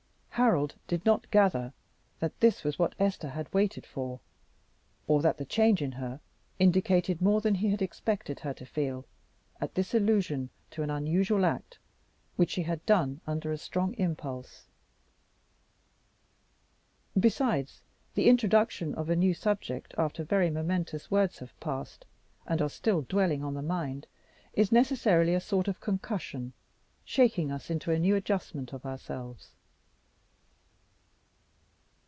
[0.35, 1.71] Harold did not gather
[2.19, 4.19] that this was what Esther had waited for,
[5.05, 6.19] or that the change in her
[6.57, 9.05] indicated more than he had expected her to feel
[9.59, 11.77] at this allusion to an unusual act
[12.37, 14.65] which she had done under a strong impulse.
[17.19, 17.83] Besides
[18.15, 22.03] the introduction of a new subject after very momentous words have passed,
[22.47, 24.07] and are still dwelling on the mind,
[24.53, 26.53] is necessarily a sort of concussion,
[27.05, 29.51] shaking us into a new adjustment of ourselves.